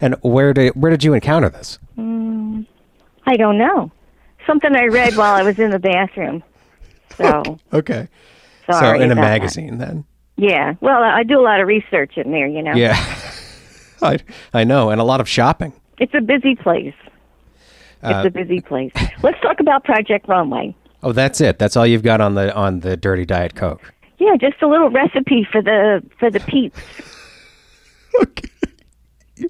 [0.00, 1.78] And where did where did you encounter this?
[3.26, 3.90] I don't know.
[4.46, 6.42] Something I read while I was in the bathroom.
[7.16, 8.08] So Okay.
[8.66, 8.98] sorry.
[8.98, 9.20] so in a about that.
[9.20, 10.04] magazine then.
[10.36, 10.74] Yeah.
[10.80, 12.74] Well, I do a lot of research in there, you know.
[12.74, 12.96] Yeah.
[14.02, 14.18] I
[14.54, 15.72] I know, and a lot of shopping.
[15.98, 16.94] It's a busy place.
[18.02, 18.92] It's Uh, a busy place.
[19.22, 20.74] Let's talk about Project Runway.
[21.02, 21.58] Oh, that's it.
[21.58, 23.92] That's all you've got on the on the Dirty Diet Coke.
[24.18, 26.80] Yeah, just a little recipe for the for the peeps.
[28.20, 28.48] Okay.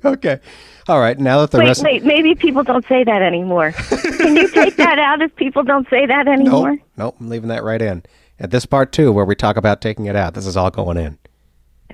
[0.05, 0.39] Okay.
[0.87, 1.19] All right.
[1.19, 1.83] Now that the Wait, rest.
[1.83, 3.73] wait, maybe people don't say that anymore.
[3.73, 6.73] Can you take that out if people don't say that anymore?
[6.73, 6.81] Nope.
[6.97, 7.17] Nope.
[7.19, 8.05] I'm leaving that right in.
[8.39, 10.97] At this part too, where we talk about taking it out, this is all going
[10.99, 11.19] in.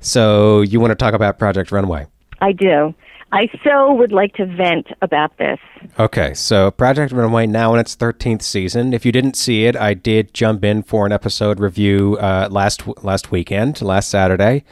[0.00, 2.06] So you want to talk about Project Runway?
[2.40, 2.92] I do.
[3.32, 5.58] I so would like to vent about this.
[5.98, 8.92] Okay, so Project Runway now in its 13th season.
[8.92, 12.86] If you didn't see it, I did jump in for an episode review uh, last
[13.02, 14.64] last weekend, last Saturday.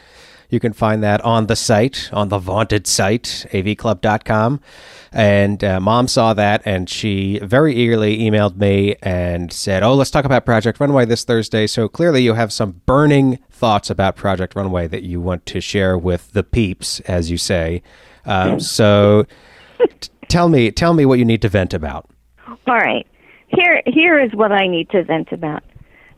[0.51, 4.61] You can find that on the site, on the vaunted site, avclub.com.
[5.13, 10.11] And uh, mom saw that and she very eagerly emailed me and said, Oh, let's
[10.11, 11.67] talk about Project Runway this Thursday.
[11.67, 15.97] So clearly you have some burning thoughts about Project Runway that you want to share
[15.97, 17.83] with the peeps, as you say.
[18.31, 19.27] Um, so
[20.01, 22.09] t- tell me, tell me what you need to vent about.
[22.47, 23.07] All right.
[23.49, 25.65] Here here is what I need to vent about.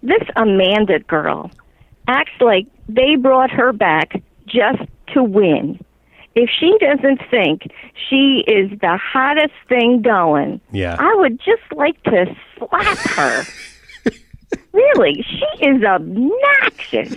[0.03, 1.51] This Amanda girl
[2.09, 4.83] acts like they brought her back just
[5.14, 5.83] to win.
[6.35, 7.68] If she doesn't think
[8.09, 10.96] she is the hottest thing going, Yeah.
[10.98, 12.27] I would just like to
[12.59, 13.44] slap her.
[14.72, 17.14] really, she is obnoxious.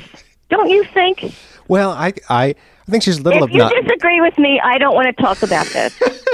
[0.49, 1.34] Don't you think?
[1.67, 2.55] Well, I, I,
[2.87, 3.85] I think she's a little If you obnoxious.
[3.87, 5.99] disagree with me, I don't want to talk about this.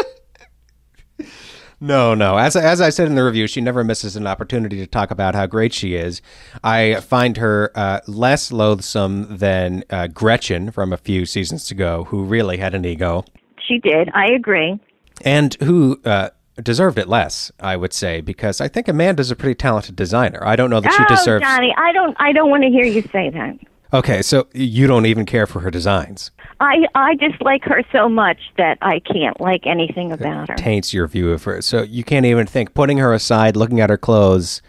[1.84, 2.38] No, no.
[2.38, 5.34] As as I said in the review, she never misses an opportunity to talk about
[5.34, 6.22] how great she is.
[6.64, 12.24] I find her uh, less loathsome than uh, Gretchen from a few seasons ago, who
[12.24, 13.26] really had an ego
[13.68, 14.12] She did.
[14.14, 14.80] I agree.
[15.26, 16.30] and who uh,
[16.62, 17.52] deserved it less.
[17.60, 20.46] I would say because I think Amanda's a pretty talented designer.
[20.46, 21.44] I don't know that she oh, deserves.
[21.44, 22.16] Johnny, I don't.
[22.20, 23.58] I don't want to hear you say that.
[23.94, 26.32] Okay, so you don't even care for her designs.
[26.60, 30.56] I I dislike her so much that I can't like anything about her.
[30.56, 31.62] Taints your view of her.
[31.62, 32.74] So you can't even think.
[32.74, 34.62] Putting her aside, looking at her clothes.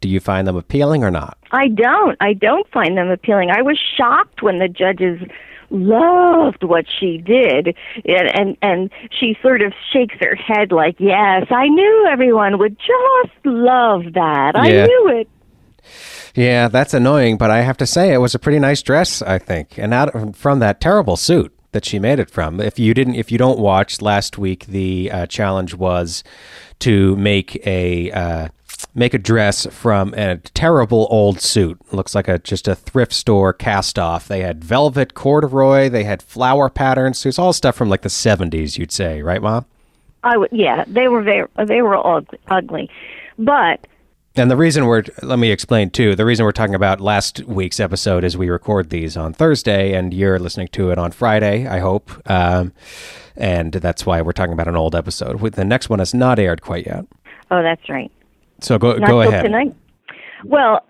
[0.00, 1.36] Do you find them appealing or not?
[1.50, 2.16] I don't.
[2.20, 3.50] I don't find them appealing.
[3.50, 5.20] I was shocked when the judges
[5.70, 11.46] loved what she did and and, and she sort of shakes her head like yes
[11.50, 15.28] i knew everyone would just love that i knew it
[16.34, 19.38] Yeah, that's annoying, but I have to say it was a pretty nice dress, I
[19.38, 19.78] think.
[19.78, 22.60] And out from that terrible suit that she made it from.
[22.60, 26.24] If you didn't if you don't watch last week the uh, challenge was
[26.80, 28.48] to make a uh,
[28.94, 31.78] make a dress from a terrible old suit.
[31.92, 34.28] Looks like a just a thrift store cast off.
[34.28, 38.78] They had velvet corduroy, they had flower pattern suits, all stuff from like the 70s,
[38.78, 39.66] you'd say, right, mom?
[40.24, 42.90] i would yeah they were very they were all ugly
[43.38, 43.86] but
[44.36, 47.80] And the reason we're, let me explain too, the reason we're talking about last week's
[47.80, 51.80] episode is we record these on Thursday and you're listening to it on Friday, I
[51.80, 52.10] hope.
[52.30, 52.72] Um,
[53.36, 55.40] and that's why we're talking about an old episode.
[55.54, 57.04] The next one has not aired quite yet.
[57.50, 58.10] oh that's right
[58.60, 59.44] So go, not go ahead.
[59.44, 59.74] tonight.
[60.44, 60.84] Well,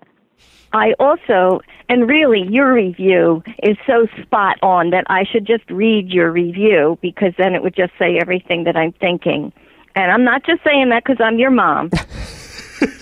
[0.71, 6.09] I also, and really, your review is so spot on that I should just read
[6.09, 9.51] your review because then it would just say everything that I'm thinking.
[9.95, 11.89] And I'm not just saying that because I'm your mom,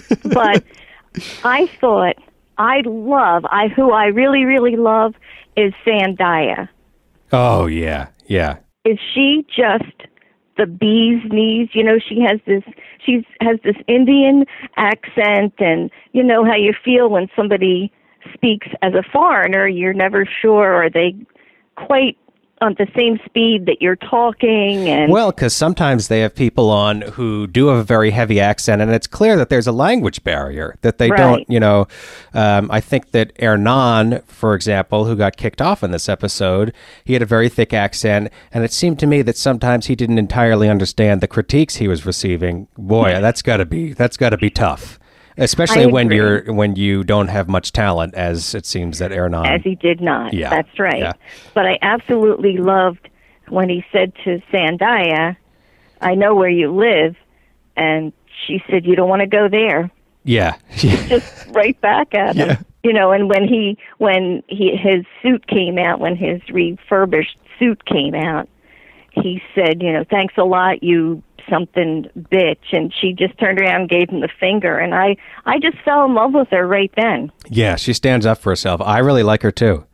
[0.23, 0.63] but
[1.43, 2.15] I thought
[2.57, 5.13] I love I who I really really love
[5.55, 6.69] is Sandhya.
[7.31, 8.07] Oh, yeah.
[8.27, 8.57] Yeah.
[8.85, 10.07] Is she just
[10.57, 11.69] the bee's knees?
[11.73, 12.63] You know, she has this
[13.05, 14.45] she has this Indian
[14.77, 17.91] accent and you know how you feel when somebody
[18.33, 21.15] speaks as a foreigner, you're never sure are they
[21.75, 22.17] quite
[22.61, 27.01] on the same speed that you're talking and Well, because sometimes they have people on
[27.01, 30.75] who do have a very heavy accent, and it's clear that there's a language barrier
[30.81, 31.17] that they Right.
[31.17, 31.87] don't, you know.
[32.33, 36.73] Um, I think that Hernan, for example, who got kicked off in this episode,
[37.05, 40.17] he had a very thick accent, and it seemed to me that sometimes he didn't
[40.17, 42.67] entirely understand the critiques he was receiving.
[42.77, 44.99] Boy, that's got to be that's got to be tough.
[45.37, 46.17] Especially I when agree.
[46.17, 49.45] you're when you don't have much talent, as it seems that Hernan.
[49.45, 50.33] as he did not.
[50.33, 50.99] Yeah, That's right.
[50.99, 51.13] yeah.
[51.53, 53.07] But I absolutely loved
[53.49, 55.37] when he said to Sandhya,
[56.01, 57.15] I know where you live
[57.75, 58.11] and
[58.45, 59.91] she said, You don't want to go there.
[60.23, 62.49] yeah, just right back at him.
[62.49, 62.57] Yeah.
[62.83, 67.83] You know, and when he when he his suit came out, when his refurbished suit
[67.85, 68.47] came out,
[69.11, 73.81] he said, you know, thanks a lot, you something bitch, and she just turned around
[73.81, 76.91] and gave him the finger, and I I just fell in love with her right
[76.95, 77.31] then.
[77.49, 78.81] Yeah, she stands up for herself.
[78.81, 79.85] I really like her too.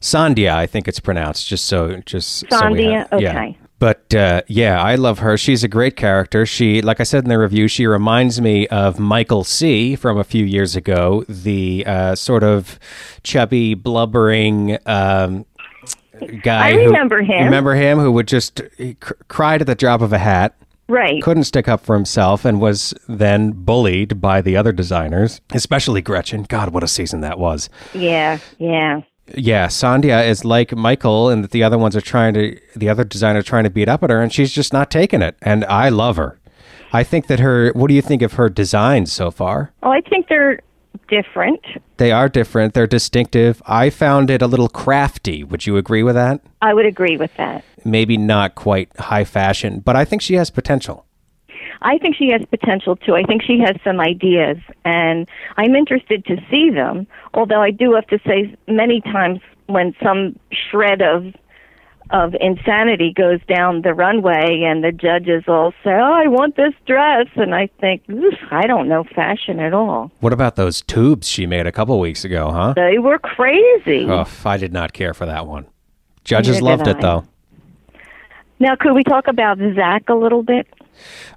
[0.00, 1.48] Sandhya, I think it's pronounced.
[1.48, 3.20] Just so, just so we Sandhya?
[3.20, 3.30] yeah.
[3.30, 3.58] Okay.
[3.78, 5.36] But uh, yeah, I love her.
[5.36, 6.46] She's a great character.
[6.46, 9.96] She, like I said in the review, she reminds me of Michael C.
[9.96, 11.24] from a few years ago.
[11.28, 12.78] The uh, sort of
[13.22, 15.44] chubby, blubbering um,
[16.42, 16.68] guy.
[16.68, 17.38] I who- remember him.
[17.38, 17.98] You remember him?
[17.98, 18.62] Who would just
[19.00, 20.54] cr- cried at the drop of a hat
[20.88, 21.22] Right.
[21.22, 26.44] couldn't stick up for himself and was then bullied by the other designers, especially Gretchen.
[26.44, 27.68] God, what a season that was.
[27.92, 29.00] Yeah, yeah.
[29.34, 33.02] Yeah, Sandhya is like Michael, and that the other ones are trying to, the other
[33.02, 35.36] designer trying to beat up at her, and she's just not taking it.
[35.42, 36.38] And I love her.
[36.92, 37.72] I think that her.
[37.72, 39.72] What do you think of her designs so far?
[39.82, 40.60] Oh, I think they're
[41.08, 41.60] different.
[41.96, 42.74] They are different.
[42.74, 43.60] They're distinctive.
[43.66, 45.42] I found it a little crafty.
[45.42, 46.40] Would you agree with that?
[46.62, 47.64] I would agree with that.
[47.86, 51.06] Maybe not quite high fashion, but I think she has potential.
[51.82, 53.14] I think she has potential too.
[53.14, 57.06] I think she has some ideas, and I'm interested to see them.
[57.34, 61.34] Although I do have to say, many times when some shred of
[62.10, 66.72] of insanity goes down the runway, and the judges all say, "Oh, I want this
[66.86, 70.12] dress," and I think, "Oof, I don't know fashion at all.
[70.20, 72.74] What about those tubes she made a couple weeks ago, huh?
[72.76, 75.66] They were crazy." Oh, I did not care for that one.
[76.24, 77.00] Judges Neither loved it I.
[77.00, 77.24] though.
[78.58, 80.66] Now, could we talk about Zac a little bit?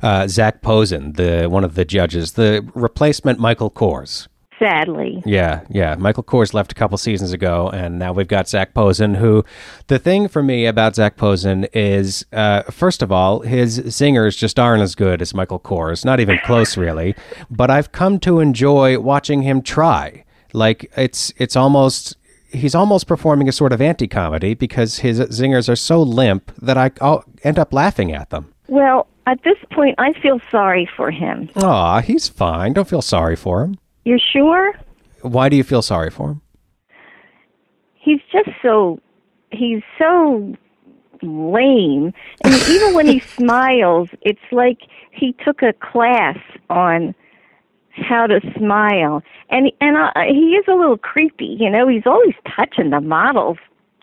[0.01, 4.27] Uh, Zac Posen, the one of the judges, the replacement Michael Kors.
[4.57, 5.95] Sadly, Yeah, yeah.
[5.95, 9.15] Michael Kors left a couple seasons ago, and now we've got Zac Posen.
[9.15, 9.45] Who,
[9.87, 14.59] the thing for me about Zac Posen is, uh, first of all, his singers just
[14.59, 16.03] aren't as good as Michael Kors.
[16.03, 17.15] Not even close, really.
[17.49, 20.25] But I've come to enjoy watching him try.
[20.51, 22.17] Like it's it's almost
[22.51, 26.91] he's almost performing a sort of anti-comedy because his zingers are so limp that I
[27.01, 28.53] I'll end up laughing at them.
[28.67, 31.49] Well, At this point, I feel sorry for him.
[31.57, 32.73] Aw, he's fine.
[32.73, 33.77] Don't feel sorry for him.
[34.05, 34.73] You're sure?
[35.21, 36.41] Why do you feel sorry for him?
[37.95, 38.99] He's just so
[39.51, 40.55] he's so
[41.21, 42.13] lame.
[42.41, 44.79] And even when he smiles, it's like
[45.11, 46.37] he took a class
[46.69, 47.13] on
[47.95, 49.21] how to smile.
[49.49, 51.87] And and uh, he is a little creepy, you know.
[51.87, 53.57] He's always touching the models'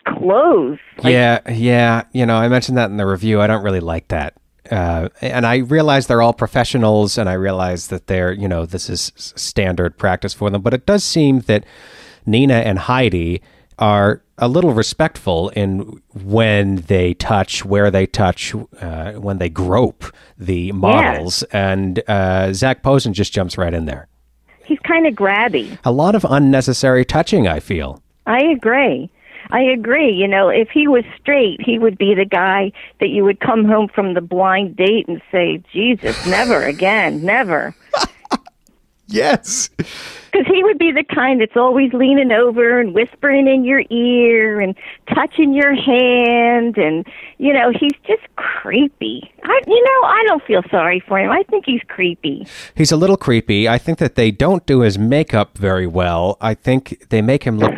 [0.07, 0.79] clothes.
[0.97, 2.03] Like, yeah, yeah.
[2.13, 3.41] You know, I mentioned that in the review.
[3.41, 4.35] I don't really like that.
[4.69, 8.89] Uh, and I realize they're all professionals, and I realize that they're, you know, this
[8.89, 10.61] is standard practice for them.
[10.61, 11.65] But it does seem that
[12.25, 13.41] Nina and Heidi
[13.79, 20.05] are a little respectful in when they touch, where they touch, uh, when they grope
[20.37, 21.43] the models.
[21.43, 24.07] And uh, Zac Posen just jumps right in there.
[24.63, 25.77] He's kind of grabby.
[25.83, 28.03] A lot of unnecessary touching, I feel.
[28.25, 29.09] I agree.
[29.49, 30.11] I agree.
[30.11, 33.63] You know, if he was straight, he would be the guy that you would come
[33.63, 37.73] home from the blind date and say, Jesus, never again, never.
[39.07, 39.69] Yes.
[40.37, 44.59] Because he would be the kind that's always leaning over and whispering in your ear
[44.59, 44.75] and
[45.13, 46.77] touching your hand.
[46.77, 47.07] And,
[47.39, 49.31] you know, he's just creepy.
[49.43, 51.31] I, you know, I don't feel sorry for him.
[51.31, 52.47] I think he's creepy.
[52.75, 53.67] He's a little creepy.
[53.67, 56.37] I think that they don't do his makeup very well.
[56.39, 57.73] I think they make him look.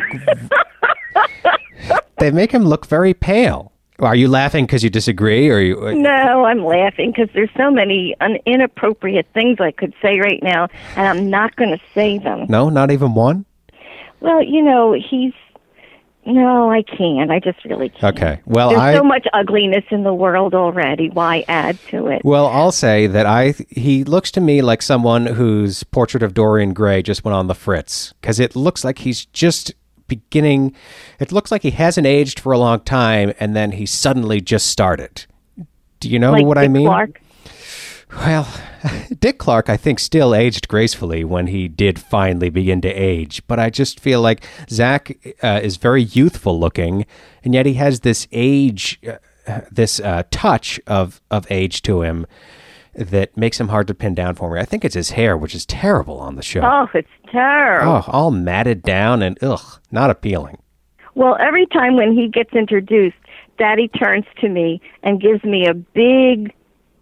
[2.18, 3.72] they make him look very pale.
[4.00, 5.86] Are you laughing because you disagree, or you?
[5.86, 10.42] Uh, no, I'm laughing because there's so many un- inappropriate things I could say right
[10.42, 12.46] now, and I'm not going to say them.
[12.48, 13.44] No, not even one.
[14.20, 15.32] Well, you know, he's.
[16.26, 17.30] No, I can't.
[17.30, 18.14] I just really can't.
[18.16, 18.40] Okay.
[18.44, 18.94] Well, There's I.
[18.94, 21.08] so much ugliness in the world already.
[21.08, 22.20] Why add to it?
[22.24, 26.74] Well, I'll say that I he looks to me like someone whose portrait of Dorian
[26.74, 29.72] Gray just went on the fritz because it looks like he's just
[30.10, 30.74] beginning.
[31.18, 34.66] It looks like he hasn't aged for a long time, and then he suddenly just
[34.66, 35.24] started.
[36.00, 36.86] Do you know like what Dick I mean?
[36.86, 37.22] Clark.
[38.14, 38.48] Well,
[39.20, 43.42] Dick Clark, I think, still aged gracefully when he did finally begin to age.
[43.46, 47.06] But I just feel like Zac uh, is very youthful looking,
[47.44, 52.26] and yet he has this age, uh, this uh, touch of of age to him
[52.94, 54.60] that makes him hard to pin down for me.
[54.60, 56.60] I think it's his hair, which is terrible on the show.
[56.62, 57.92] Oh, it's terrible.
[57.92, 60.58] Oh, all matted down and ugh, not appealing.
[61.14, 63.16] Well, every time when he gets introduced,
[63.58, 66.52] Daddy turns to me and gives me a big,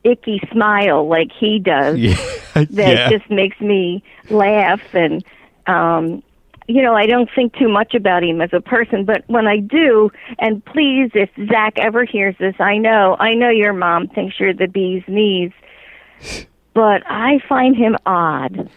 [0.05, 1.98] icky smile like he does.
[2.55, 5.24] That just makes me laugh and
[5.68, 6.24] um
[6.68, 9.57] you know, I don't think too much about him as a person, but when I
[9.59, 14.38] do, and please, if Zac ever hears this, I know, I know your mom thinks
[14.38, 15.51] you're the bee's knees,
[16.74, 18.70] but I find him odd.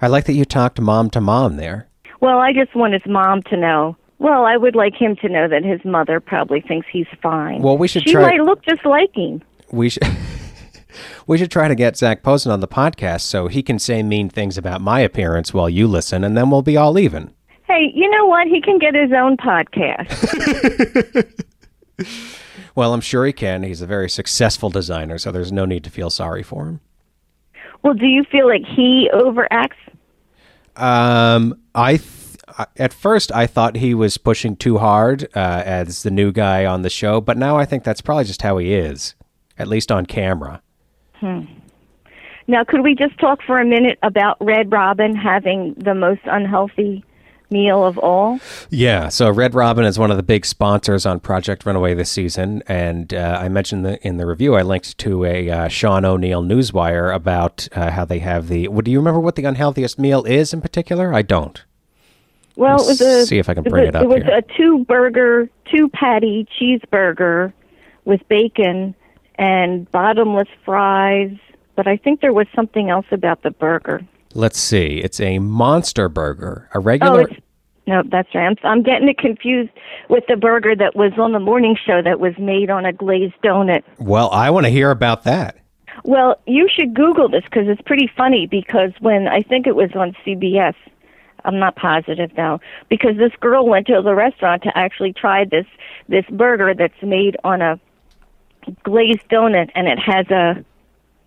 [0.00, 1.88] I like that you talked mom to mom there.
[2.20, 3.96] Well, I just want his mom to know.
[4.18, 7.60] Well, I would like him to know that his mother probably thinks he's fine.
[7.62, 9.42] Well, we should she try- might look just like him.
[9.70, 10.02] We should.
[11.26, 14.28] We should try to get Zac Posen on the podcast so he can say mean
[14.30, 17.34] things about my appearance while you listen, and then we'll be all even.
[17.64, 18.46] Hey, you know what?
[18.46, 20.06] He can get his own podcast.
[22.76, 23.62] Well, I'm sure he can.
[23.62, 26.80] He's a very successful designer, so there's no need to feel sorry for him.
[27.82, 29.72] well, do you feel like he overacts?
[30.76, 32.36] Um, I th-
[32.76, 36.82] at first I thought he was pushing too hard uh, as the new guy on
[36.82, 39.14] the show, but now I think that's probably just how he is,
[39.58, 40.60] at least on camera.
[41.14, 41.44] Hmm.
[42.46, 47.04] Now, could we just talk for a minute about Red Robin having the most unhealthy
[47.50, 48.40] meal of all?
[48.70, 52.62] Yeah, so Red Robin is one of the big sponsors on Project Runway this season,
[52.66, 56.42] and uh, I mentioned the, in the review I linked to a uh, Sean O'Neal
[56.42, 58.68] newswire about uh, how they have the.
[58.68, 61.14] Well, do you remember what the unhealthiest meal is in particular?
[61.14, 61.64] I don't.
[62.56, 64.22] Well, it was a See if I can it bring was, it up It was
[64.22, 64.38] here.
[64.38, 67.52] a two burger, two patty cheeseburger
[68.06, 68.94] with bacon
[69.36, 71.36] and bottomless fries.
[71.74, 74.00] But I think there was something else about the burger.
[74.34, 75.00] Let's see.
[75.02, 77.20] It's a monster burger, a Oh, regular.
[77.22, 77.34] it's
[77.88, 78.46] no, that's right.
[78.48, 79.70] I'm, I'm getting it confused
[80.10, 83.34] with the burger that was on the morning show that was made on a glazed
[83.44, 83.84] donut.
[83.98, 85.56] well, I want to hear about that.
[86.02, 88.46] Well, you should Google this because it's pretty funny.
[88.48, 90.74] Because when I think it was on CBS,
[91.44, 92.58] I'm not positive now.
[92.88, 95.66] Because this girl went to the restaurant to actually try this
[96.08, 97.78] this burger that's made on a
[98.82, 100.64] glazed donut, and it has a,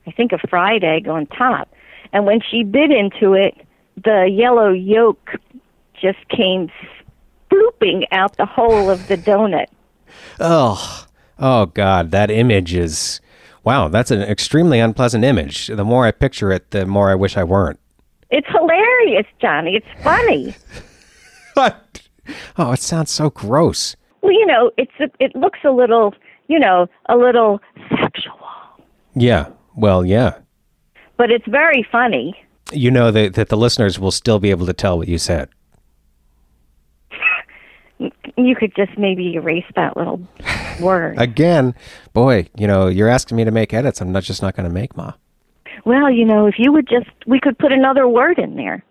[0.06, 1.70] I think, a fried egg on top.
[2.14, 3.56] And when she bit into it,
[4.04, 5.32] the yellow yolk
[6.02, 6.72] just came
[7.46, 9.68] spooping out the hole of the donut.
[10.40, 11.06] Oh,
[11.38, 13.22] oh God, that image is.
[13.64, 15.68] Wow, that's an extremely unpleasant image.
[15.68, 17.80] The more I picture it, the more I wish I weren't.
[18.30, 19.76] It's hilarious, Johnny.
[19.76, 20.56] It's funny.
[21.56, 22.08] What?
[22.58, 23.98] Oh, it sounds so gross.
[24.22, 26.14] Well, you know, it's a, it looks a little,
[26.48, 27.60] you know, a little
[28.00, 28.40] sexual.
[29.14, 29.50] Yeah.
[29.76, 30.38] Well, yeah.
[31.20, 32.34] But it's very funny.
[32.72, 35.50] You know that, that the listeners will still be able to tell what you said.
[38.38, 40.22] You could just maybe erase that little
[40.80, 41.20] word.
[41.20, 41.76] Again,
[42.14, 44.00] boy, you know, you're asking me to make edits.
[44.00, 45.12] I'm not just not going to make, Ma.
[45.84, 48.86] well, you know, if you would just, we could put another word in there.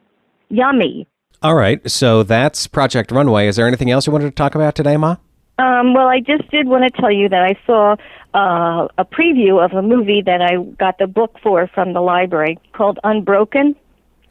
[0.51, 1.09] Yummy.
[1.41, 3.49] All right, so that's Project Runway.
[3.49, 5.17] Is there anything else you wanted to talk about today, Ma?
[5.59, 7.97] Um, well, I just did want to tell you that I saw
[8.33, 12.59] uh, a preview of a movie that I got the book for from the library
[12.73, 13.75] called Unbroken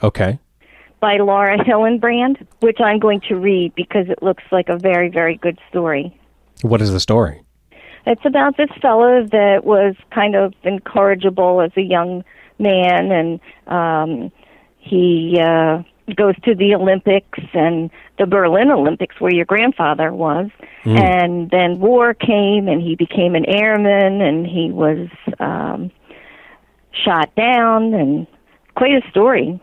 [0.02, 0.40] Okay.
[1.02, 5.36] by Laura Hillenbrand, which I'm going to read because it looks like a very, very
[5.36, 6.18] good story.
[6.62, 7.42] What is the story?
[8.06, 12.24] It's about this fellow that was kind of incorrigible as a young
[12.58, 14.32] man, and um,
[14.78, 15.84] he uh,
[16.16, 20.49] goes to the Olympics and the Berlin Olympics, where your grandfather was.
[20.86, 25.91] And then war came, and he became an airman, and he was um,
[26.93, 28.26] shot down, and
[28.76, 29.60] quite a story.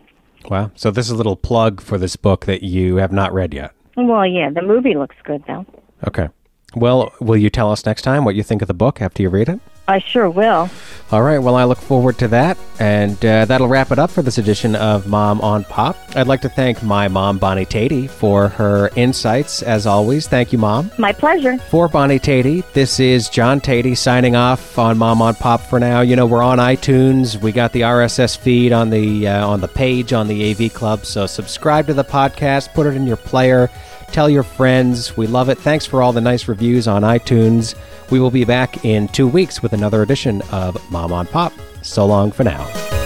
[0.50, 0.70] Wow.
[0.74, 3.72] So this is a little plug for this book that you have not read yet.
[3.96, 5.64] Well, yeah, the movie looks good, though.
[6.06, 6.28] Okay.
[6.76, 9.30] Well, will you tell us next time what you think of the book after you
[9.30, 9.60] read it?
[9.86, 10.70] I sure will.
[11.12, 11.38] All right.
[11.38, 12.56] Well, I look forward to that.
[12.80, 15.96] And uh, that'll wrap it up for this edition of Mom on Pop.
[16.16, 20.26] I'd like to thank my mom, Bonnie Teti, for her insights, as always.
[20.26, 20.90] Thank you, Mom.
[20.98, 21.58] My pleasure.
[21.58, 26.00] For Bonnie Teti, this is John Teti signing off on Mom on Pop for now.
[26.00, 27.40] You know, we're on iTunes.
[27.40, 31.04] We got the RSS feed on the uh, on the page on the AV Club.
[31.04, 33.70] So subscribe to the podcast, put it in your player,
[34.08, 35.16] tell your friends.
[35.16, 35.58] We love it.
[35.58, 37.74] Thanks for all the nice reviews on iTunes.
[38.10, 41.52] We will be back in two weeks with another edition of Mom on Pop.
[41.82, 43.03] So long for now.